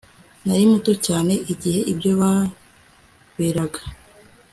nari 0.45 0.65
muto 0.71 0.91
cyane 1.05 1.33
igihe 1.53 1.79
ibyo 1.91 2.11
byaberaga 2.17 3.81